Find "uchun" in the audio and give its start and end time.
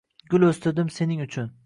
1.27-1.53